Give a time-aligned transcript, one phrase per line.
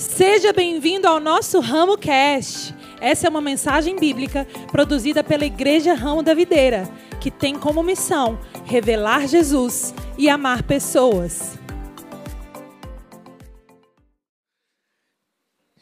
[0.00, 2.74] Seja bem-vindo ao nosso Ramo Cast.
[3.02, 6.84] Essa é uma mensagem bíblica produzida pela Igreja Ramo da Videira,
[7.20, 11.58] que tem como missão revelar Jesus e amar pessoas.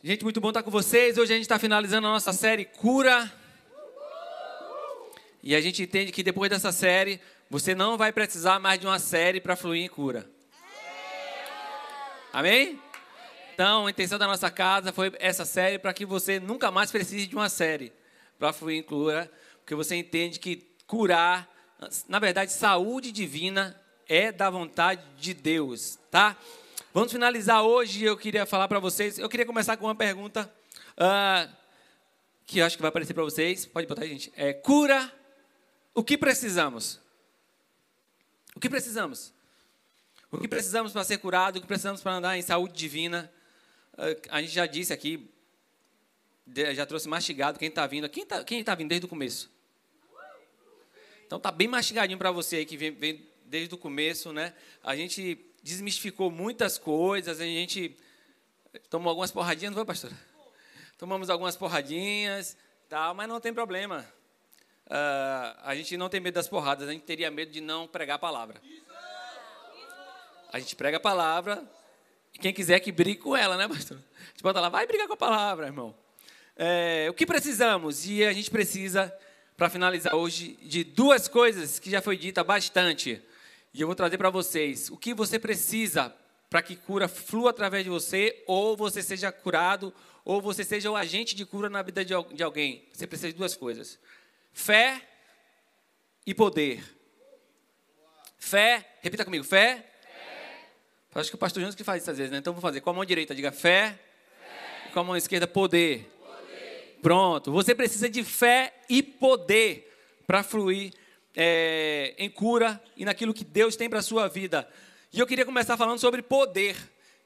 [0.03, 1.17] Gente, muito bom estar com vocês.
[1.17, 3.33] Hoje a gente está finalizando a nossa série Cura.
[5.45, 8.99] E a gente entende que depois dessa série, você não vai precisar mais de uma
[8.99, 10.29] série para fluir em cura.
[12.33, 12.81] Amém?
[13.59, 17.27] Então, a intenção da nossa casa foi essa série para que você nunca mais precise
[17.27, 17.93] de uma série
[18.39, 21.53] para fluir em cura, porque você entende que curar,
[22.09, 23.77] na verdade, saúde divina
[24.07, 26.37] é da vontade de Deus, tá?
[26.95, 28.05] Vamos finalizar hoje.
[28.05, 29.19] Eu queria falar para vocês.
[29.19, 30.49] Eu queria começar com uma pergunta
[30.93, 31.53] uh,
[32.47, 33.67] que eu acho que vai aparecer para vocês.
[33.67, 34.33] Pode botar gente.
[34.37, 35.13] É, cura.
[35.93, 37.01] O que precisamos?
[38.55, 39.35] O que precisamos?
[40.31, 41.59] O que precisamos para ser curado?
[41.59, 43.29] O que precisamos para andar em saúde divina?
[44.31, 45.29] A gente já disse aqui,
[46.75, 48.09] já trouxe mastigado quem está vindo.
[48.09, 49.51] Quem está quem tá vindo desde o começo?
[51.27, 54.55] Então tá bem mastigadinho para você aí que vem, vem, desde o começo, né?
[54.83, 57.97] A gente desmistificou muitas coisas, a gente
[58.89, 60.13] tomou algumas porradinhas, não foi, pastor?
[60.97, 62.57] Tomamos algumas porradinhas,
[62.89, 64.07] tal, mas não tem problema.
[64.87, 68.17] Uh, a gente não tem medo das porradas, a gente teria medo de não pregar
[68.17, 68.61] a palavra.
[70.51, 71.63] A gente prega a palavra,
[72.35, 73.97] quem quiser que brigue com ela, né, pastor?
[73.97, 75.95] A gente bota lá, vai brigar com a palavra, irmão.
[76.57, 78.07] É, o que precisamos?
[78.07, 79.13] E a gente precisa,
[79.57, 83.23] para finalizar hoje, de duas coisas que já foi dita bastante.
[83.73, 84.91] E eu vou trazer para vocês.
[84.91, 86.15] O que você precisa
[86.51, 89.93] para que cura flua através de você, ou você seja curado,
[90.25, 92.89] ou você seja o agente de cura na vida de alguém.
[92.93, 93.99] Você precisa de duas coisas:
[94.53, 95.03] fé
[96.27, 96.83] e poder.
[98.39, 99.88] Fé, repita comigo: fé,
[101.15, 102.39] Acho que o pastor Jonas que faz isso às vezes, né?
[102.39, 103.99] Então vou fazer com a mão direita, diga fé,
[104.41, 104.91] fé.
[104.93, 106.09] com a mão esquerda, poder.
[106.21, 106.99] poder.
[107.03, 107.51] Pronto.
[107.51, 109.93] Você precisa de fé e poder
[110.27, 110.93] para fluir
[111.35, 114.69] é, em cura e naquilo que Deus tem para a sua vida.
[115.13, 116.77] E eu queria começar falando sobre poder.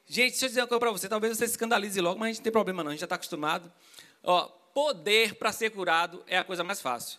[0.06, 1.08] Gente, deixa eu dizer uma coisa para você.
[1.08, 3.06] Talvez você se escandalize logo, mas a gente não tem problema não, a gente já
[3.06, 3.72] está acostumado.
[4.22, 4.42] Ó,
[4.72, 7.18] poder para ser curado é a coisa mais fácil.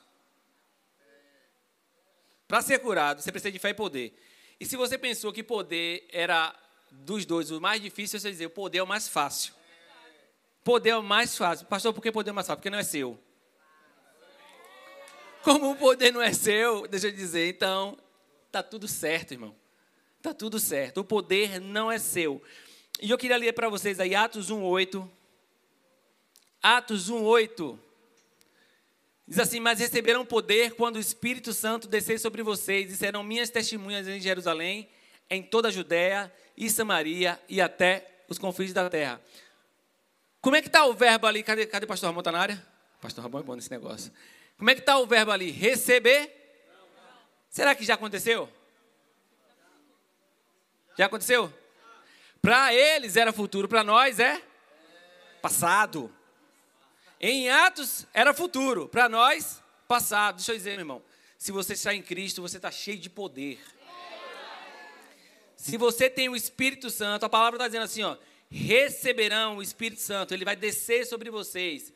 [2.47, 4.18] Para ser curado, você precisa de fé e poder.
[4.63, 6.56] E se você pensou que poder era
[6.90, 9.53] dos dois o mais difícil, você dizer o poder é o mais fácil.
[10.63, 11.66] Poder é o mais fácil.
[11.66, 12.59] Pastor, por que poder é o mais fácil?
[12.59, 13.19] Porque não é seu.
[15.44, 17.97] Como o poder não é seu, deixa eu dizer, então,
[18.50, 19.53] tá tudo certo, irmão.
[20.22, 21.02] Tá tudo certo.
[21.02, 22.41] O poder não é seu.
[23.02, 25.06] E eu queria ler para vocês aí Atos 1:8.
[26.62, 27.78] Atos 1:8.
[29.28, 33.50] Diz assim: Mas receberão poder quando o Espírito Santo descer sobre vocês e serão minhas
[33.50, 34.89] testemunhas em Jerusalém,
[35.29, 39.22] em toda a Judéia e Samaria e até os confins da terra.
[40.41, 41.41] Como é que está o verbo ali?
[41.41, 42.19] Cadê, cadê o pastor Ramon?
[42.19, 42.67] Está na área?
[43.01, 44.11] Pastor Ramon é bom nesse negócio.
[44.57, 45.51] Como é que está o verbo ali?
[45.51, 46.44] Receber?
[47.50, 48.50] Será que já aconteceu?
[50.97, 51.51] Já aconteceu?
[52.41, 54.41] Para eles era futuro, para nós é
[55.41, 56.13] passado.
[57.25, 60.35] Em Atos era futuro, para nós, passado.
[60.35, 61.01] Deixa eu dizer, meu irmão,
[61.38, 63.61] se você está em Cristo, você está cheio de poder.
[65.56, 68.17] Se você tem o Espírito Santo, a palavra está dizendo assim, ó,
[68.50, 71.94] receberão o Espírito Santo, ele vai descer sobre vocês.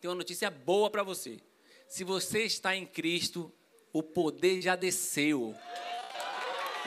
[0.00, 1.38] Tem uma notícia boa para você.
[1.86, 3.52] Se você está em Cristo,
[3.92, 5.54] o poder já desceu.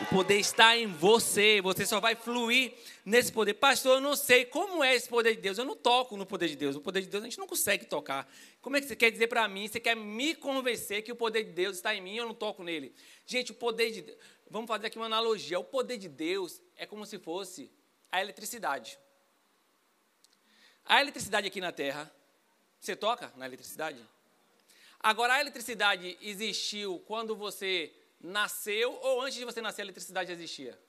[0.02, 2.74] O poder está em você, você só vai fluir
[3.06, 3.54] nesse poder.
[3.54, 6.48] Pastor, eu não sei como é esse poder de Deus, eu não toco no poder
[6.48, 6.76] de Deus.
[6.76, 8.28] O poder de Deus a gente não consegue tocar.
[8.60, 9.68] Como é que você quer dizer para mim?
[9.68, 12.34] Você quer me convencer que o poder de Deus está em mim e eu não
[12.34, 12.94] toco nele?
[13.26, 14.18] Gente, o poder de Deus.
[14.50, 15.60] Vamos fazer aqui uma analogia.
[15.60, 17.72] O poder de Deus é como se fosse
[18.12, 18.98] a eletricidade.
[20.86, 22.12] A eletricidade aqui na Terra,
[22.80, 24.00] você toca na eletricidade?
[25.00, 27.94] Agora, a eletricidade existiu quando você
[28.24, 30.80] nasceu ou antes de você nascer a eletricidade já existia?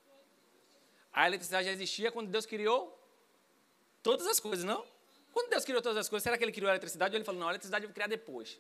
[1.13, 2.99] A eletricidade já existia quando Deus criou
[4.03, 4.87] todas as coisas, não?
[5.33, 7.41] Quando Deus criou todas as coisas, será que ele criou a eletricidade ou ele falou,
[7.41, 8.59] não, a eletricidade eu vou criar depois?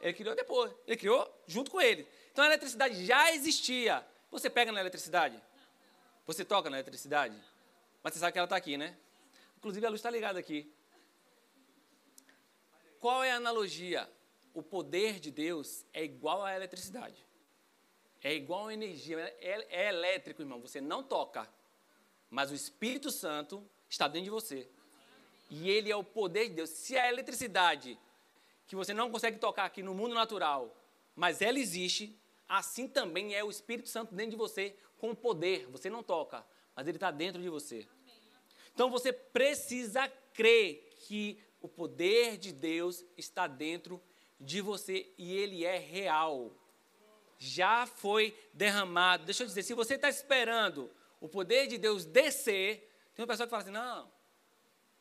[0.00, 0.72] Ele criou depois.
[0.84, 2.06] Ele criou junto com ele.
[2.32, 4.04] Então a eletricidade já existia.
[4.30, 5.40] Você pega na eletricidade?
[6.26, 7.40] Você toca na eletricidade?
[8.02, 8.96] Mas você sabe que ela está aqui, né?
[9.58, 10.72] Inclusive a luz está ligada aqui.
[12.98, 14.10] Qual é a analogia?
[14.54, 17.24] O poder de Deus é igual à eletricidade.
[18.22, 20.60] É igual a energia, é, é elétrico, irmão.
[20.60, 21.48] Você não toca,
[22.30, 24.68] mas o Espírito Santo está dentro de você.
[25.50, 26.70] E ele é o poder de Deus.
[26.70, 27.98] Se a eletricidade,
[28.66, 30.74] que você não consegue tocar aqui no mundo natural,
[31.14, 35.66] mas ela existe, assim também é o Espírito Santo dentro de você com poder.
[35.66, 37.86] Você não toca, mas ele está dentro de você.
[38.72, 44.00] Então você precisa crer que o poder de Deus está dentro
[44.40, 46.56] de você e ele é real.
[47.44, 49.24] Já foi derramado.
[49.24, 50.88] Deixa eu dizer, se você está esperando
[51.20, 54.08] o poder de Deus descer, tem uma pessoa que fala assim: não,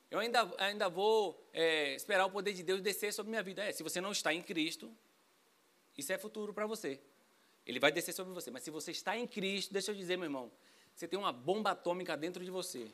[0.09, 3.63] eu ainda, ainda vou é, esperar o poder de Deus descer sobre minha vida.
[3.63, 4.91] É, se você não está em Cristo,
[5.95, 6.99] isso é futuro para você.
[7.63, 8.49] Ele vai descer sobre você.
[8.49, 10.51] Mas se você está em Cristo, deixa eu dizer, meu irmão,
[10.95, 12.91] você tem uma bomba atômica dentro de você.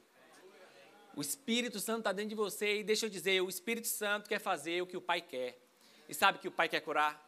[1.16, 4.40] O Espírito Santo está dentro de você e deixa eu dizer, o Espírito Santo quer
[4.40, 5.58] fazer o que o Pai quer.
[6.10, 7.27] E sabe que o Pai quer curar?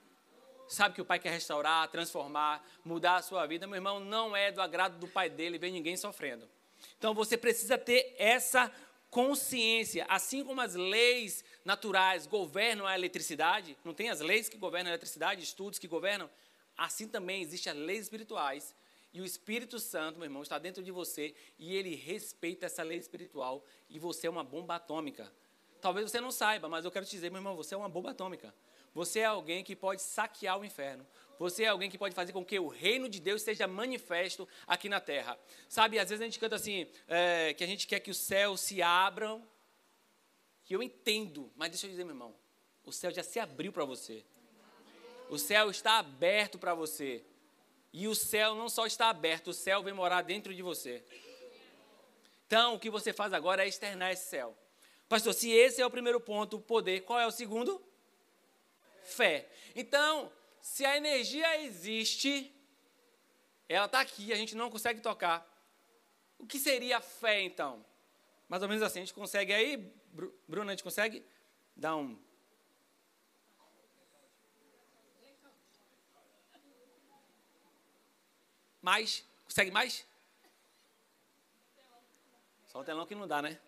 [0.69, 3.65] Sabe que o Pai quer restaurar, transformar, mudar a sua vida?
[3.65, 6.47] Meu irmão, não é do agrado do Pai dele ver ninguém sofrendo.
[6.97, 8.71] Então você precisa ter essa
[9.09, 14.91] consciência, assim como as leis naturais governam a eletricidade, não tem as leis que governam
[14.91, 16.29] a eletricidade, estudos que governam,
[16.77, 18.75] assim também existem as leis espirituais
[19.11, 22.99] e o Espírito Santo, meu irmão, está dentro de você e ele respeita essa lei
[22.99, 25.31] espiritual e você é uma bomba atômica.
[25.81, 28.11] Talvez você não saiba, mas eu quero te dizer, meu irmão, você é uma bomba
[28.11, 28.53] atômica.
[28.99, 31.07] Você é alguém que pode saquear o inferno.
[31.37, 34.89] Você é alguém que pode fazer com que o reino de Deus seja manifesto aqui
[34.89, 35.39] na terra.
[35.69, 38.59] Sabe, às vezes a gente canta assim, é, que a gente quer que os céus
[38.59, 39.41] se abram.
[40.65, 42.35] Que eu entendo, mas deixa eu dizer, meu irmão,
[42.83, 44.21] o céu já se abriu para você.
[45.29, 47.23] O céu está aberto para você.
[47.93, 51.01] E o céu não só está aberto, o céu vem morar dentro de você.
[52.45, 54.57] Então, o que você faz agora é externar esse céu.
[55.07, 57.81] Pastor, se esse é o primeiro ponto, o poder, qual é o segundo?
[59.09, 59.49] Fé.
[59.75, 62.53] Então, se a energia existe,
[63.67, 65.45] ela está aqui, a gente não consegue tocar.
[66.37, 67.85] O que seria a fé, então?
[68.47, 69.77] Mais ou menos assim, a gente consegue aí,
[70.47, 71.25] Bruna, a gente consegue
[71.75, 72.17] dar um
[78.81, 79.25] Mais?
[79.45, 80.05] Consegue mais?
[82.67, 83.59] Só o telão que não dá, né?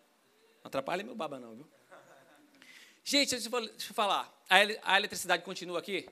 [0.62, 1.68] Não atrapalha meu baba não, viu?
[3.04, 4.32] Gente, deixa eu falar.
[4.48, 6.08] A eletricidade continua aqui?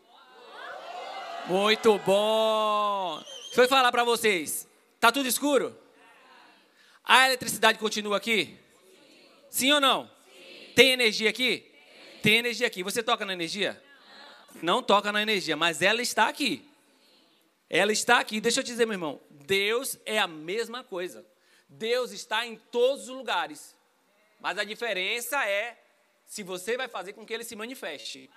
[1.47, 3.23] Muito bom!
[3.47, 4.69] Deixa eu falar para vocês.
[4.99, 5.77] Tá tudo escuro?
[7.05, 8.59] A eletricidade continua aqui?
[9.49, 10.11] Sim ou não?
[10.75, 11.71] Tem energia aqui?
[12.23, 12.83] Tem energia aqui.
[12.83, 13.81] Você toca na energia?
[14.63, 16.69] Não toca na energia, mas ela está aqui.
[17.69, 18.41] Ela está aqui.
[18.41, 21.25] Deixa eu te dizer, meu irmão, Deus é a mesma coisa.
[21.69, 23.77] Deus está em todos os lugares.
[24.41, 25.80] Mas a diferença é
[26.31, 28.31] se você vai fazer com que ele se manifeste.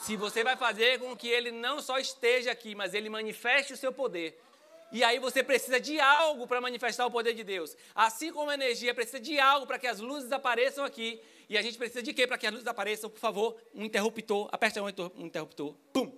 [0.00, 3.76] Se você vai fazer com que ele não só esteja aqui, mas ele manifeste o
[3.76, 4.42] seu poder.
[4.90, 7.76] E aí você precisa de algo para manifestar o poder de Deus.
[7.94, 11.22] Assim como a energia precisa de algo para que as luzes apareçam aqui.
[11.48, 13.08] E a gente precisa de quê para que as luzes apareçam?
[13.08, 14.48] Por favor, um interruptor.
[14.50, 14.88] Aperta um
[15.24, 15.74] interruptor.
[15.92, 16.12] Pum.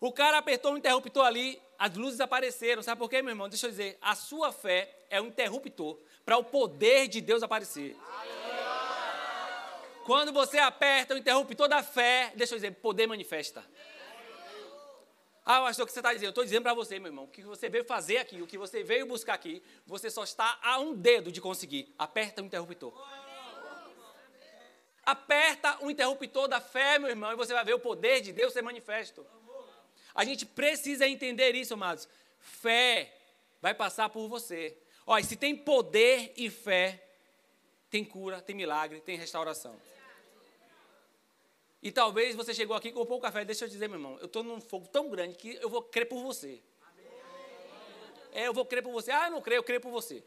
[0.00, 2.82] O cara apertou um interruptor ali, as luzes apareceram.
[2.82, 3.48] Sabe por quê, meu irmão?
[3.48, 3.96] Deixa eu dizer.
[4.00, 7.96] A sua fé é um interruptor para o poder de Deus aparecer.
[10.04, 13.64] Quando você aperta o interruptor da fé, deixa eu dizer, poder manifesta.
[15.44, 16.26] Ah, pastor, o que você está dizendo?
[16.26, 18.58] Eu estou dizendo para você, meu irmão, o que você veio fazer aqui, o que
[18.58, 21.94] você veio buscar aqui, você só está a um dedo de conseguir.
[21.96, 22.92] Aperta o interruptor.
[25.04, 28.52] Aperta o interruptor da fé, meu irmão, e você vai ver o poder de Deus
[28.52, 29.24] ser manifesto.
[30.12, 32.08] A gente precisa entender isso, amados.
[32.40, 33.12] Fé
[33.62, 34.76] vai passar por você.
[35.06, 37.00] Olha, se tem poder e fé,
[37.88, 39.76] tem cura, tem milagre, tem restauração.
[41.80, 43.44] E talvez você chegou aqui com pouca fé.
[43.44, 46.08] Deixa eu dizer, meu irmão, eu estou num fogo tão grande que eu vou crer
[46.08, 46.60] por você.
[48.32, 49.12] É, eu vou crer por você.
[49.12, 50.24] Ah, eu não creio, eu creio por você.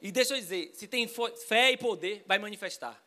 [0.00, 2.98] E deixa eu dizer, se tem fé e poder, vai manifestar.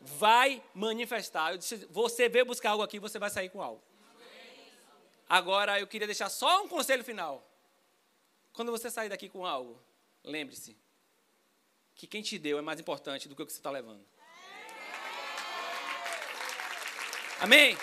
[0.00, 1.56] Vai manifestar.
[1.58, 3.82] Disse, você veio buscar algo aqui, você vai sair com algo.
[5.28, 7.46] Agora eu queria deixar só um conselho final.
[8.52, 9.82] Quando você sair daqui com algo,
[10.22, 10.76] lembre-se
[11.94, 14.04] que quem te deu é mais importante do que o que você está levando.
[17.40, 17.76] Amém?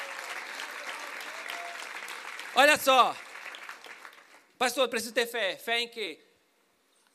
[2.55, 3.15] Olha só.
[4.57, 5.57] Pastor, preciso ter fé.
[5.57, 6.19] Fé em quê?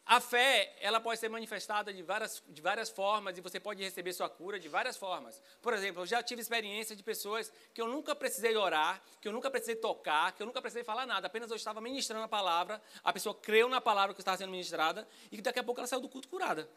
[0.07, 4.13] A fé, ela pode ser manifestada de várias, de várias formas e você pode receber
[4.13, 5.41] sua cura de várias formas.
[5.63, 9.33] Por exemplo, eu já tive experiência de pessoas que eu nunca precisei orar, que eu
[9.33, 12.83] nunca precisei tocar, que eu nunca precisei falar nada, apenas eu estava ministrando a palavra,
[13.03, 16.03] a pessoa creu na palavra que estava sendo ministrada e daqui a pouco ela saiu
[16.03, 16.69] do culto curada.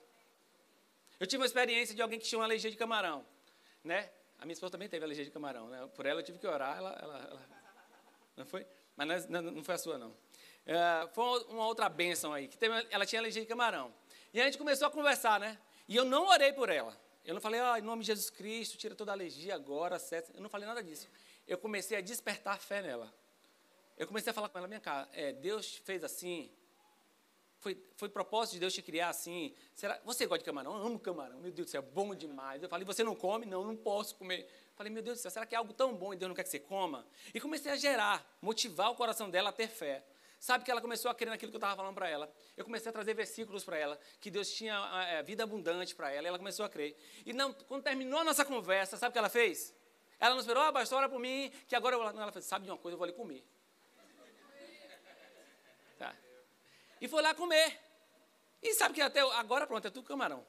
[1.19, 3.25] Eu tive uma experiência de alguém que tinha uma alergia de camarão,
[3.83, 4.09] né?
[4.39, 5.85] A minha esposa também teve alergia de camarão, né?
[5.95, 7.49] Por ela eu tive que orar, ela, ela, ela...
[8.37, 8.65] não foi?
[8.95, 10.15] Mas não, não foi a sua não.
[10.67, 13.93] É, foi uma outra bênção aí, que teve, ela tinha alergia de camarão.
[14.33, 15.57] E a gente começou a conversar, né?
[15.87, 16.95] E eu não orei por ela.
[17.23, 20.33] Eu não falei, ah, em nome de Jesus Cristo, tira toda a alergia agora, certo?
[20.35, 21.07] Eu não falei nada disso.
[21.47, 23.13] Eu comecei a despertar fé nela.
[23.97, 26.51] Eu comecei a falar com ela, minha cara, é, Deus fez assim,
[27.59, 29.53] foi, foi propósito de Deus te criar assim?
[29.73, 30.75] Será, você gosta de camarão?
[30.75, 31.39] Eu amo camarão.
[31.39, 32.61] Meu Deus do céu, é bom demais.
[32.61, 33.45] Eu falei, você não come?
[33.45, 34.47] Não, não posso comer.
[34.75, 36.43] Falei, meu Deus do céu, será que é algo tão bom e Deus não quer
[36.43, 37.07] que você coma?
[37.33, 40.03] E comecei a gerar, motivar o coração dela a ter fé.
[40.39, 42.31] Sabe que ela começou a crer naquilo que eu estava falando para ela.
[42.55, 44.75] Eu comecei a trazer versículos para ela, que Deus tinha
[45.09, 46.95] é, vida abundante para ela, e ela começou a crer.
[47.25, 49.75] E não, quando terminou a nossa conversa, sabe o que ela fez?
[50.19, 52.45] Ela não esperou, ah, pastor, ora por mim, que agora eu vou Não, ela fez,
[52.45, 53.43] sabe de uma coisa, eu vou ali comer.
[55.97, 56.15] Tá.
[57.01, 57.79] E foi lá comer.
[58.61, 60.45] E sabe que até agora, pronto, é tudo camarão.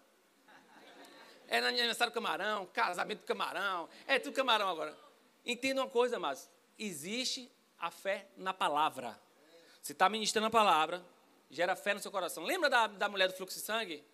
[1.46, 4.96] É aniversário do camarão, casamento do camarão, é tudo camarão agora.
[5.46, 9.18] Entenda uma coisa, mas existe a fé na palavra.
[9.88, 11.02] Você está ministrando a palavra,
[11.50, 12.44] gera fé no seu coração.
[12.44, 14.04] Lembra da, da mulher do fluxo de sangue?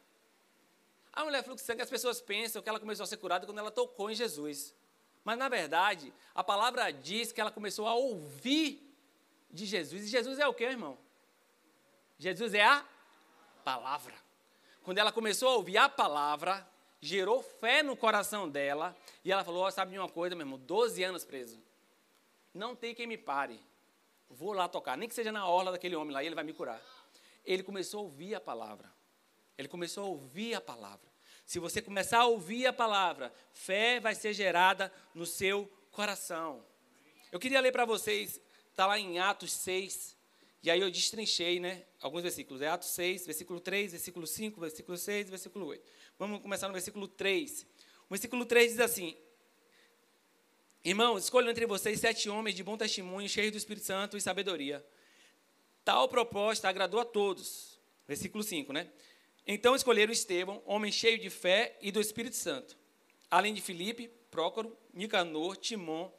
[1.13, 3.45] A mulher do fluxo de sangue, as pessoas pensam que ela começou a ser curada
[3.45, 4.73] quando ela tocou em Jesus.
[5.25, 8.89] Mas, na verdade, a palavra diz que ela começou a ouvir
[9.51, 10.05] de Jesus.
[10.05, 10.97] E Jesus é o que, irmão?
[12.21, 12.87] Jesus é a
[13.65, 14.15] palavra.
[14.85, 16.65] Quando ela começou a ouvir a palavra,
[17.01, 18.97] gerou fé no coração dela.
[19.25, 20.57] E ela falou: oh, Sabe de uma coisa, meu irmão?
[20.57, 21.61] 12 anos preso.
[22.55, 23.61] Não tem quem me pare.
[24.35, 26.53] Vou lá tocar, nem que seja na orla daquele homem lá, e ele vai me
[26.53, 26.81] curar.
[27.45, 28.93] Ele começou a ouvir a palavra.
[29.57, 31.13] Ele começou a ouvir a palavra.
[31.47, 36.65] Se você começar a ouvir a palavra, fé vai ser gerada no seu coração.
[37.31, 40.17] Eu queria ler para vocês, está lá em Atos 6,
[40.63, 42.63] e aí eu destrinchei né, alguns versículos.
[42.63, 45.93] É Atos 6, versículo 3, versículo 5, versículo 6, versículo 8.
[46.19, 47.67] Vamos começar no versículo 3.
[48.09, 49.17] O versículo 3 diz assim:
[50.87, 54.85] Irmãos, escolham entre vocês sete homens de bom testemunho, cheios do Espírito Santo e sabedoria.
[55.83, 57.81] Tal proposta agradou a todos.
[58.07, 58.91] Versículo 5, né?
[59.47, 62.77] Então escolheram Estevão, homem cheio de fé e do Espírito Santo,
[63.31, 66.13] além de Filipe, Prócoro, Nicanor, Timon,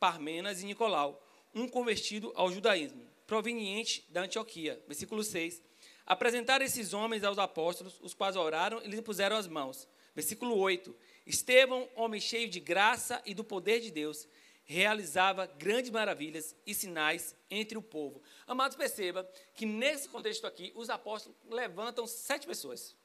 [0.00, 4.82] Parmenas e Nicolau, um convertido ao judaísmo, proveniente da Antioquia.
[4.88, 5.62] Versículo 6.
[6.04, 9.86] Apresentaram esses homens aos apóstolos, os quais oraram e lhes puseram as mãos.
[10.12, 10.92] Versículo 8.
[11.28, 14.26] Estevão, homem cheio de graça e do poder de Deus,
[14.64, 18.22] realizava grandes maravilhas e sinais entre o povo.
[18.46, 22.96] Amados, perceba que nesse contexto aqui, os apóstolos levantam sete pessoas.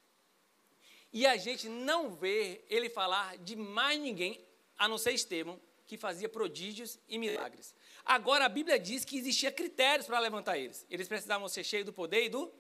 [1.12, 4.40] E a gente não vê ele falar de mais ninguém,
[4.78, 7.76] a não ser Estevão, que fazia prodígios e milagres.
[8.06, 10.86] Agora, a Bíblia diz que existia critérios para levantar eles.
[10.90, 12.52] Eles precisavam ser cheios do poder e do.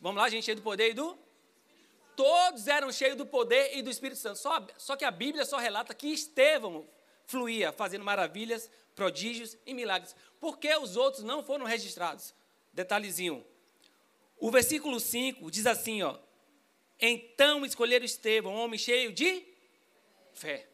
[0.00, 1.27] Vamos lá, gente, cheio do poder e do
[2.18, 4.40] todos eram cheios do poder e do Espírito Santo.
[4.40, 6.84] Só, só que a Bíblia só relata que Estevão
[7.24, 10.16] fluía, fazendo maravilhas, prodígios e milagres.
[10.40, 12.34] Por que os outros não foram registrados?
[12.72, 13.46] Detalhezinho.
[14.36, 16.18] O versículo 5 diz assim, ó.
[17.00, 19.46] Então escolheram Estevão, homem cheio de
[20.32, 20.68] fé.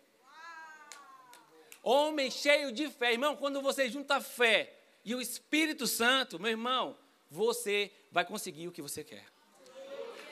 [1.83, 3.13] Homem cheio de fé.
[3.13, 4.75] Irmão, quando você junta fé
[5.05, 6.97] e o Espírito Santo, meu irmão,
[7.31, 9.34] você vai conseguir o que você quer.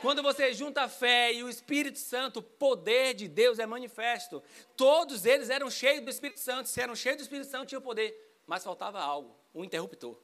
[0.02, 4.42] Quando você junta a fé e o Espírito Santo, o poder de Deus é manifesto.
[4.76, 6.68] Todos eles eram cheios do Espírito Santo.
[6.68, 8.12] Se eram cheios do Espírito Santo, tinham poder.
[8.44, 10.18] Mas faltava algo, um interruptor.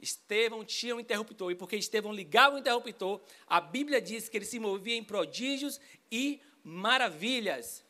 [0.00, 4.44] Estevão tinha um interruptor, e porque Estevão ligava o interruptor, a Bíblia diz que ele
[4.44, 7.84] se movia em prodígios e maravilhas.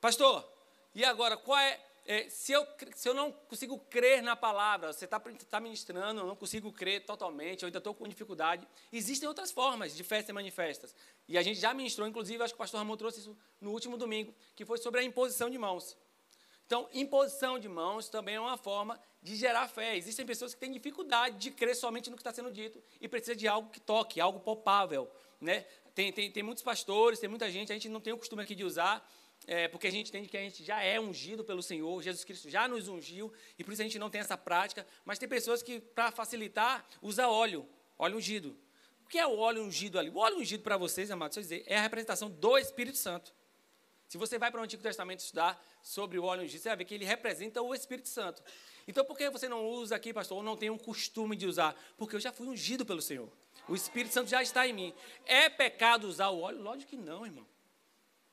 [0.00, 0.48] Pastor,
[0.94, 5.04] e agora, qual é é, se, eu, se eu não consigo crer na palavra, você
[5.04, 9.50] está tá ministrando, eu não consigo crer totalmente, eu ainda estou com dificuldade, existem outras
[9.50, 10.94] formas de fé manifestas.
[11.28, 13.96] E a gente já ministrou, inclusive, acho que o pastor Ramon trouxe isso no último
[13.96, 15.96] domingo, que foi sobre a imposição de mãos.
[16.66, 19.96] Então, imposição de mãos também é uma forma de gerar fé.
[19.96, 23.36] Existem pessoas que têm dificuldade de crer somente no que está sendo dito e precisa
[23.36, 25.08] de algo que toque, algo palpável.
[25.40, 25.64] Né?
[25.94, 28.54] Tem, tem, tem muitos pastores, tem muita gente, a gente não tem o costume aqui
[28.54, 29.08] de usar,
[29.46, 32.50] é, porque a gente entende que a gente já é ungido pelo Senhor, Jesus Cristo
[32.50, 35.62] já nos ungiu, e por isso a gente não tem essa prática, mas tem pessoas
[35.62, 38.58] que, para facilitar, usa óleo, óleo ungido.
[39.04, 40.10] O que é o óleo ungido ali?
[40.10, 43.32] O óleo ungido para vocês, amados, dizer, é a representação do Espírito Santo.
[44.08, 46.84] Se você vai para o Antigo Testamento estudar sobre o óleo ungido, você vai ver
[46.84, 48.42] que ele representa o Espírito Santo.
[48.86, 51.76] Então, por que você não usa aqui, pastor, ou não tem um costume de usar?
[51.96, 53.30] Porque eu já fui ungido pelo Senhor.
[53.68, 54.94] O Espírito Santo já está em mim.
[55.24, 56.62] É pecado usar o óleo?
[56.62, 57.46] Lógico que não, irmão.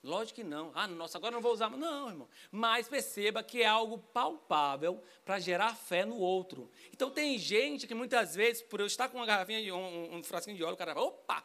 [0.04, 0.72] Lógico que não.
[0.76, 1.70] Ah, nossa, agora não vou usar.
[1.70, 2.28] Não, irmão.
[2.52, 6.70] Mas perceba que é algo palpável para gerar fé no outro.
[6.92, 10.24] Então tem gente que muitas vezes, por eu estar com uma garrafinha de um, um
[10.24, 11.42] frasquinho de óleo, o cara fala, opa,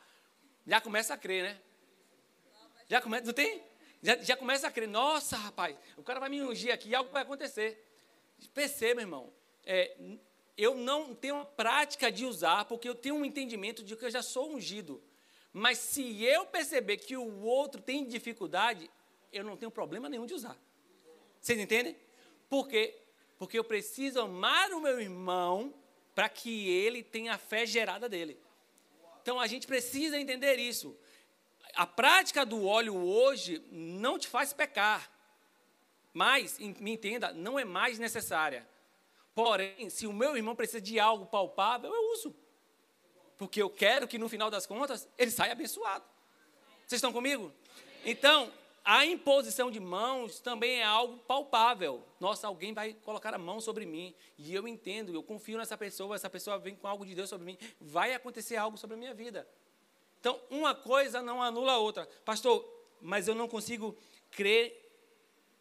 [0.67, 1.61] já começa a crer, né?
[2.89, 3.63] Já começa, não tem?
[4.03, 7.23] Já, já começa a crer, nossa, rapaz, o cara vai me ungir aqui, algo vai
[7.23, 7.85] acontecer.
[8.53, 9.33] Perceba, irmão,
[9.65, 9.97] é,
[10.57, 14.11] eu não tenho uma prática de usar, porque eu tenho um entendimento de que eu
[14.11, 15.01] já sou ungido.
[15.59, 18.89] Mas se eu perceber que o outro tem dificuldade,
[19.33, 20.57] eu não tenho problema nenhum de usar.
[21.41, 21.97] Vocês entendem?
[22.49, 22.97] Por quê?
[23.37, 25.75] Porque eu preciso amar o meu irmão
[26.15, 28.39] para que ele tenha a fé gerada dele.
[29.21, 30.97] Então a gente precisa entender isso.
[31.75, 35.11] A prática do óleo hoje não te faz pecar,
[36.15, 38.67] mas, me entenda, não é mais necessária.
[39.35, 42.35] Porém, se o meu irmão precisa de algo palpável, eu uso.
[43.39, 46.05] Porque eu quero que no final das contas ele saia abençoado.
[46.87, 47.53] Vocês estão comigo?
[48.05, 48.53] Então,
[48.85, 52.03] a imposição de mãos também é algo palpável.
[52.19, 54.15] Nossa, alguém vai colocar a mão sobre mim.
[54.37, 57.47] E eu entendo, eu confio nessa pessoa, essa pessoa vem com algo de Deus sobre
[57.47, 57.59] mim.
[57.81, 59.47] Vai acontecer algo sobre a minha vida.
[60.19, 62.09] Então, uma coisa não anula a outra.
[62.25, 62.67] Pastor,
[63.01, 63.97] mas eu não consigo
[64.31, 64.75] crer,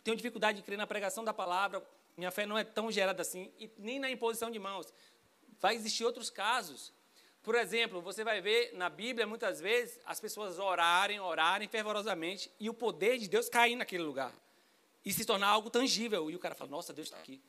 [0.03, 3.51] tenho dificuldade de crer na pregação da palavra, minha fé não é tão gerada assim,
[3.59, 4.91] e nem na imposição de mãos.
[5.59, 6.91] Vai existir outros casos.
[7.47, 12.69] Por exemplo, você vai ver na Bíblia muitas vezes as pessoas orarem, orarem fervorosamente e
[12.69, 14.33] o poder de Deus cair naquele lugar
[15.05, 16.29] e se tornar algo tangível.
[16.29, 17.41] E o cara fala: Nossa, Deus está aqui.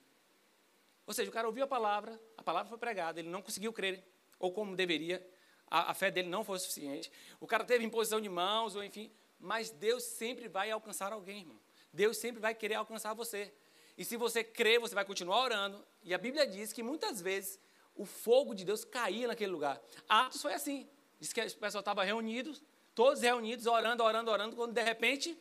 [1.05, 4.05] Ou seja, o cara ouviu a palavra, a palavra foi pregada, ele não conseguiu crer,
[4.39, 5.21] ou como deveria,
[5.69, 7.11] a, a fé dele não foi suficiente.
[7.41, 11.59] O cara teve imposição de mãos, ou enfim, mas Deus sempre vai alcançar alguém, irmão.
[11.93, 13.53] Deus sempre vai querer alcançar você.
[13.97, 15.85] E se você crer, você vai continuar orando.
[16.05, 17.59] E a Bíblia diz que muitas vezes
[17.99, 19.79] o fogo de Deus caía naquele lugar.
[20.09, 20.89] Atos foi assim.
[21.21, 22.57] Diz que o pessoal estava reunido,
[22.95, 25.37] todos reunidos, orando, orando, orando, quando de repente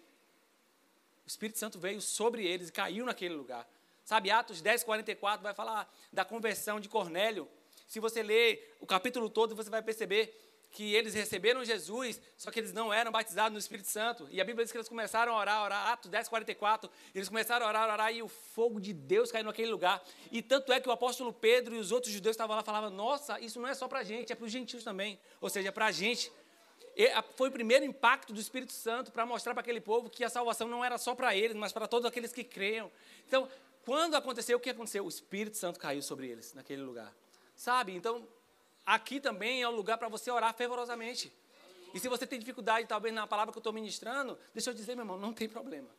[1.24, 3.70] o Espírito Santo veio sobre eles e caiu naquele lugar.
[4.04, 7.48] Sabe, Atos 10, 44 vai falar da conversão de Cornélio.
[7.86, 12.60] Se você ler o capítulo todo, você vai perceber que eles receberam Jesus, só que
[12.60, 14.28] eles não eram batizados no Espírito Santo.
[14.30, 17.66] E a Bíblia diz que eles começaram a orar, orar, Atos 10, 44, eles começaram
[17.66, 20.04] a orar, orar, e o fogo de Deus caiu naquele lugar.
[20.32, 23.40] E tanto é que o apóstolo Pedro e os outros judeus estavam lá falavam, nossa,
[23.40, 25.20] isso não é só para a gente, é para os gentios também.
[25.42, 26.32] Ou seja, é para a gente.
[26.96, 30.30] E foi o primeiro impacto do Espírito Santo para mostrar para aquele povo que a
[30.30, 32.92] salvação não era só para eles, mas para todos aqueles que creiam.
[33.28, 33.48] Então,
[33.86, 35.06] quando aconteceu, o que aconteceu?
[35.06, 37.14] O Espírito Santo caiu sobre eles naquele lugar.
[37.56, 37.96] Sabe?
[37.96, 38.28] Então,
[38.88, 41.32] aqui também é o lugar para você orar fervorosamente.
[41.94, 44.96] E se você tem dificuldade, talvez, na palavra que eu estou ministrando, deixa eu dizer,
[44.96, 45.90] meu irmão, não tem problema.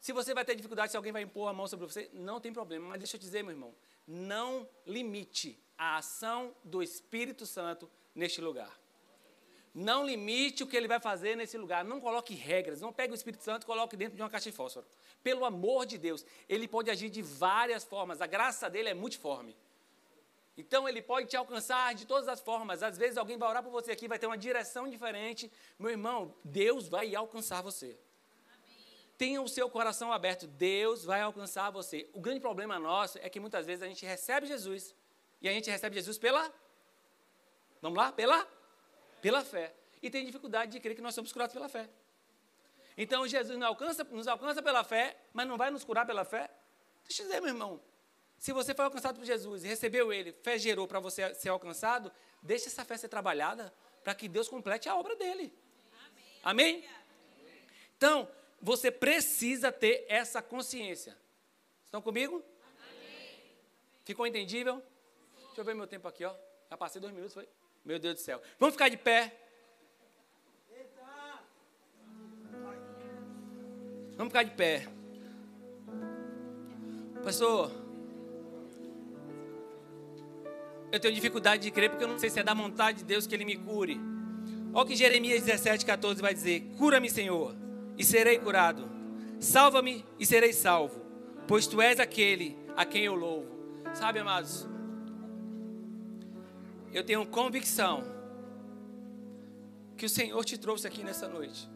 [0.00, 2.52] Se você vai ter dificuldade, se alguém vai impor a mão sobre você, não tem
[2.52, 2.88] problema.
[2.88, 3.72] Mas deixa eu dizer, meu irmão,
[4.06, 8.76] não limite a ação do Espírito Santo neste lugar.
[9.74, 11.84] Não limite o que ele vai fazer nesse lugar.
[11.84, 12.80] Não coloque regras.
[12.80, 14.84] Não pegue o Espírito Santo e coloque dentro de uma caixa de fósforo.
[15.22, 18.20] Pelo amor de Deus, ele pode agir de várias formas.
[18.20, 19.56] A graça dele é multiforme.
[20.56, 22.82] Então ele pode te alcançar de todas as formas.
[22.82, 25.50] Às vezes alguém vai orar por você aqui, vai ter uma direção diferente.
[25.78, 27.98] Meu irmão, Deus vai alcançar você.
[29.16, 32.08] Tenha o seu coração aberto, Deus vai alcançar você.
[32.12, 34.94] O grande problema nosso é que muitas vezes a gente recebe Jesus
[35.40, 36.52] e a gente recebe Jesus pela
[37.80, 38.12] Vamos lá?
[38.12, 38.46] Pela
[39.20, 39.72] pela fé.
[40.02, 41.88] E tem dificuldade de crer que nós somos curados pela fé.
[42.96, 46.50] Então Jesus nos alcança, nos alcança pela fé, mas não vai nos curar pela fé?
[47.04, 47.80] Deixa eu dizer, meu irmão,
[48.42, 52.10] se você foi alcançado por Jesus e recebeu Ele, fé gerou para você ser alcançado,
[52.42, 55.54] deixe essa fé ser trabalhada para que Deus complete a obra dele.
[56.42, 56.78] Amém?
[56.82, 56.88] Amém?
[57.96, 58.28] Então,
[58.60, 61.16] você precisa ter essa consciência.
[61.84, 62.42] Estão comigo?
[62.66, 63.54] Amém.
[64.04, 64.82] Ficou entendível?
[65.46, 66.34] Deixa eu ver meu tempo aqui, ó.
[66.68, 67.48] Já passei dois minutos, foi?
[67.84, 68.42] Meu Deus do céu.
[68.58, 69.38] Vamos ficar de pé.
[74.16, 74.88] Vamos ficar de pé.
[77.22, 77.81] Pastor,
[80.92, 83.26] eu tenho dificuldade de crer porque eu não sei se é da vontade de Deus
[83.26, 83.98] que Ele me cure.
[84.74, 87.56] Olha o que Jeremias 17, 14 vai dizer: Cura-me, Senhor,
[87.96, 88.90] e serei curado.
[89.40, 91.00] Salva-me e serei salvo,
[91.48, 93.48] pois tu és aquele a quem eu louvo.
[93.94, 94.68] Sabe, amados,
[96.92, 98.04] eu tenho convicção
[99.96, 101.68] que o Senhor te trouxe aqui nessa noite.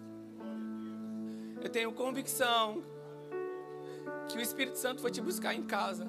[1.63, 2.85] Eu tenho convicção
[4.29, 6.07] que o Espírito Santo foi te buscar em casa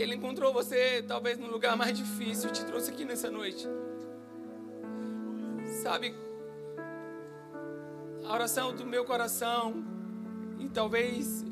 [0.00, 3.68] que Ele encontrou você talvez no lugar mais difícil te trouxe aqui nessa noite.
[5.82, 6.14] Sabe,
[8.24, 9.84] a oração do meu coração
[10.58, 11.44] e talvez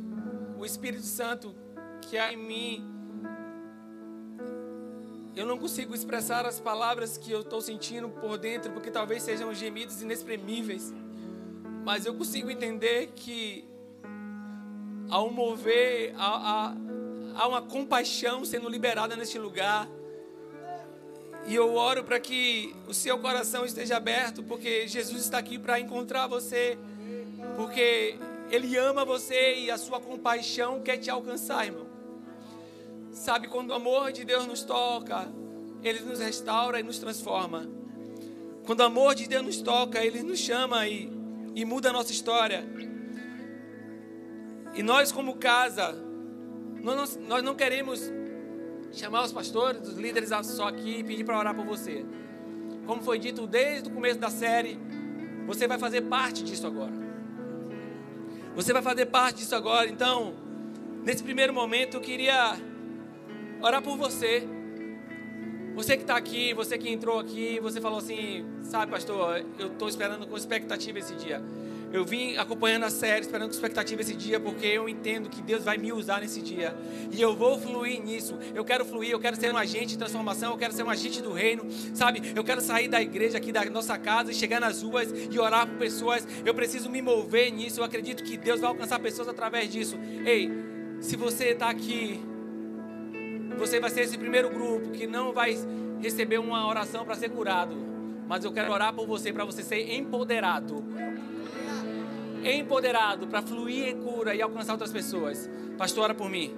[0.58, 1.54] o Espírito Santo
[2.00, 2.90] que há em mim,
[5.36, 9.52] eu não consigo expressar as palavras que eu estou sentindo por dentro, porque talvez sejam
[9.52, 10.94] gemidos inexprimíveis,
[11.84, 13.68] mas eu consigo entender que
[15.10, 16.87] ao mover, a, a
[17.38, 19.88] há uma compaixão sendo liberada neste lugar.
[21.46, 25.78] E eu oro para que o seu coração esteja aberto, porque Jesus está aqui para
[25.78, 26.76] encontrar você,
[27.56, 28.16] porque
[28.50, 31.86] Ele ama você e a sua compaixão quer te alcançar, irmão.
[33.12, 35.28] Sabe, quando o amor de Deus nos toca,
[35.82, 37.68] Ele nos restaura e nos transforma.
[38.66, 41.10] Quando o amor de Deus nos toca, Ele nos chama e,
[41.54, 42.68] e muda a nossa história.
[44.74, 46.07] E nós, como casa,
[46.82, 48.10] nós, nós não queremos
[48.92, 52.04] chamar os pastores, os líderes só aqui e pedir para orar por você.
[52.86, 54.78] Como foi dito desde o começo da série,
[55.46, 56.92] você vai fazer parte disso agora.
[58.54, 59.88] Você vai fazer parte disso agora.
[59.88, 60.34] Então,
[61.04, 62.56] nesse primeiro momento, eu queria
[63.60, 64.46] orar por você.
[65.74, 69.88] Você que está aqui, você que entrou aqui, você falou assim, sabe, pastor, eu estou
[69.88, 71.40] esperando com expectativa esse dia.
[71.90, 75.64] Eu vim acompanhando a série, esperando com expectativa esse dia, porque eu entendo que Deus
[75.64, 76.76] vai me usar nesse dia.
[77.10, 78.38] E eu vou fluir nisso.
[78.54, 81.22] Eu quero fluir, eu quero ser um agente de transformação, eu quero ser um agente
[81.22, 82.32] do reino, sabe?
[82.36, 85.66] Eu quero sair da igreja aqui da nossa casa e chegar nas ruas e orar
[85.66, 86.28] por pessoas.
[86.44, 87.80] Eu preciso me mover nisso.
[87.80, 89.98] Eu acredito que Deus vai alcançar pessoas através disso.
[90.26, 90.50] Ei,
[91.00, 92.20] se você está aqui,
[93.56, 95.56] você vai ser esse primeiro grupo que não vai
[96.00, 97.88] receber uma oração para ser curado.
[98.28, 100.84] Mas eu quero orar por você, para você ser empoderado
[102.44, 105.48] empoderado para fluir em cura e alcançar outras pessoas.
[105.76, 106.54] Pastor, ora por mim.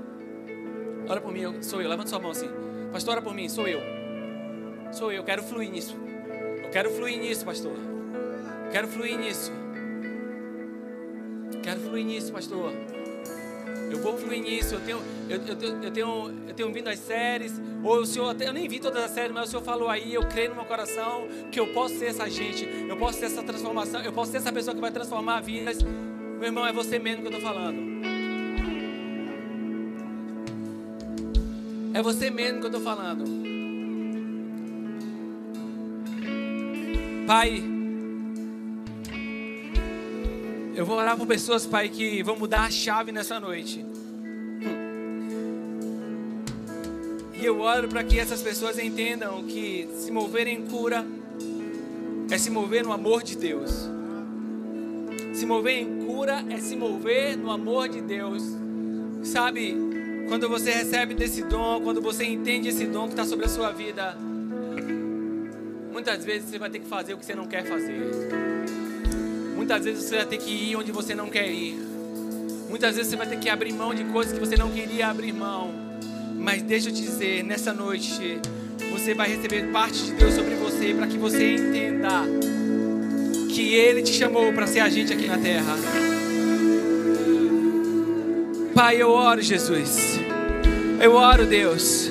[1.08, 1.88] Ora por mim, sou eu.
[1.88, 2.48] Levanta sua mão assim.
[2.92, 3.80] Pastor, ora por mim, sou eu.
[4.92, 5.96] Sou eu, quero fluir nisso.
[6.64, 7.76] Eu quero fluir nisso, pastor.
[8.72, 9.52] Quero fluir nisso.
[11.62, 12.72] Quero fluir nisso, pastor.
[13.90, 14.74] Eu vou fluir nisso.
[14.74, 14.98] Eu tenho,
[15.28, 17.60] eu, eu, eu, tenho, eu tenho vindo às séries.
[17.82, 20.14] Ou o Senhor, eu nem vi todas as séries, mas o Senhor falou aí.
[20.14, 22.68] Eu creio no meu coração que eu posso ser essa gente.
[22.88, 24.00] Eu posso ser essa transformação.
[24.02, 25.82] Eu posso ser essa pessoa que vai transformar vidas.
[25.82, 27.90] Meu irmão, é você mesmo que eu estou falando.
[31.92, 33.24] É você mesmo que eu estou falando.
[37.26, 37.79] Pai.
[40.80, 43.84] Eu vou orar por pessoas, Pai, que vão mudar a chave nessa noite.
[47.38, 51.04] E eu oro para que essas pessoas entendam que se mover em cura
[52.30, 53.90] é se mover no amor de Deus.
[55.34, 58.42] Se mover em cura é se mover no amor de Deus.
[59.22, 59.76] Sabe,
[60.28, 63.70] quando você recebe desse dom, quando você entende esse dom que está sobre a sua
[63.70, 64.16] vida,
[65.92, 68.59] muitas vezes você vai ter que fazer o que você não quer fazer.
[69.70, 71.78] Muitas vezes você vai ter que ir onde você não quer ir.
[72.68, 75.32] Muitas vezes você vai ter que abrir mão de coisas que você não queria abrir
[75.32, 75.72] mão.
[76.34, 78.40] Mas deixa eu te dizer, nessa noite,
[78.90, 82.24] você vai receber parte de Deus sobre você para que você entenda
[83.48, 85.76] que Ele te chamou para ser agente aqui na terra.
[88.74, 90.18] Pai, eu oro, Jesus.
[91.00, 92.10] Eu oro, Deus.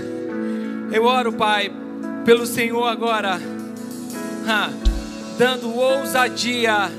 [0.94, 1.70] Eu oro, Pai,
[2.24, 3.38] pelo Senhor agora,
[5.38, 6.90] dando ousadia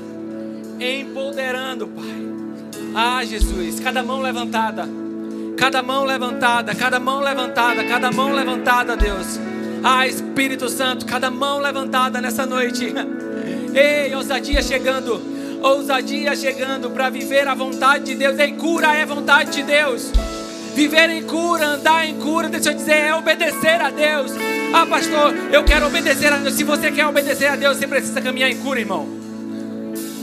[0.81, 2.21] empoderando, Pai.
[2.93, 4.87] Ah, Jesus, cada mão levantada,
[5.55, 9.39] cada mão levantada, cada mão levantada, cada mão levantada, Deus.
[9.83, 12.93] Ah, Espírito Santo, cada mão levantada nessa noite.
[13.73, 15.21] Ei, ousadia chegando,
[15.61, 18.37] ousadia chegando para viver a vontade de Deus.
[18.39, 20.11] Ei, cura é vontade de Deus.
[20.75, 24.31] Viver em cura, andar em cura, deixa eu dizer, é obedecer a Deus.
[24.73, 26.55] Ah, pastor, eu quero obedecer a Deus.
[26.55, 29.20] Se você quer obedecer a Deus, você precisa caminhar em cura, irmão.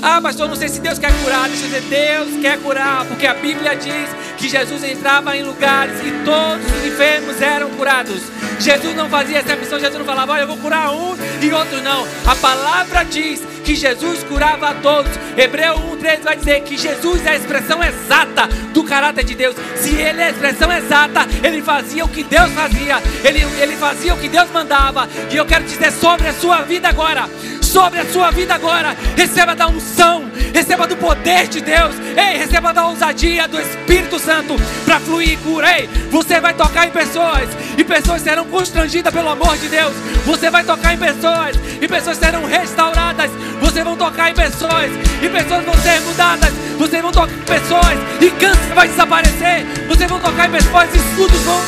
[0.00, 1.48] Ah, pastor, não sei se Deus quer curar.
[1.48, 5.98] Deixa eu dizer, Deus quer curar, porque a Bíblia diz que Jesus entrava em lugares
[6.00, 8.22] e todos os enfermos eram curados.
[8.60, 11.82] Jesus não fazia essa missão, Jesus não falava, olha, eu vou curar um e outro
[11.82, 12.06] não.
[12.24, 15.10] A palavra diz que Jesus curava a todos.
[15.36, 19.56] Hebreu 1,13 vai dizer que Jesus é a expressão exata do caráter de Deus.
[19.76, 24.14] Se ele é a expressão exata, ele fazia o que Deus fazia, ele, ele fazia
[24.14, 25.08] o que Deus mandava.
[25.28, 27.28] E eu quero dizer sobre a sua vida agora
[27.68, 28.96] sobre a sua vida agora.
[29.16, 31.94] Receba da unção, receba do poder de Deus.
[32.16, 35.78] Ei, receba da ousadia do Espírito Santo para fluir cura.
[35.78, 39.92] Ei, você vai tocar em pessoas e pessoas serão constrangidas pelo amor de Deus.
[40.24, 43.30] Você vai tocar em pessoas e pessoas serão restauradas.
[43.60, 44.90] Você vai tocar em pessoas
[45.22, 46.52] e pessoas vão ser mudadas.
[46.78, 49.66] Você vai tocar em pessoas e câncer vai desaparecer.
[49.88, 51.62] Você vai tocar em pessoas e escudos vão.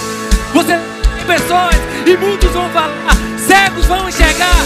[0.55, 4.65] Você em pessoas e muitos vão falar cegos vão enxergar,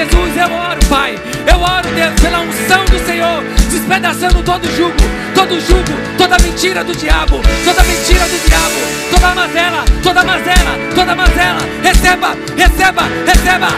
[0.00, 1.14] Jesus eu oro, Pai.
[1.46, 4.96] Eu oro, Deus, pela unção do Senhor, despedaçando todo jugo,
[5.34, 7.36] todo jugo, toda mentira do diabo,
[7.66, 11.58] toda mentira do diabo, toda mazela, toda mazela, toda mazela.
[11.82, 13.68] Receba, receba, receba.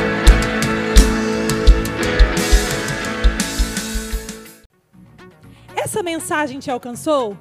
[5.75, 7.37] Essa mensagem te alcançou?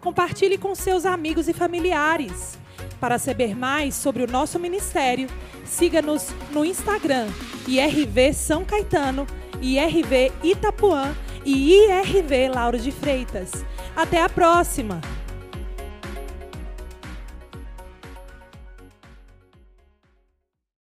[0.00, 2.61] Compartilhe com seus amigos e familiares.
[3.02, 5.26] Para saber mais sobre o nosso ministério,
[5.64, 7.26] siga-nos no Instagram,
[7.66, 9.26] IRV São Caetano,
[9.60, 11.12] IRV Itapuã
[11.44, 13.50] e IRV Lauro de Freitas.
[13.96, 15.00] Até a próxima!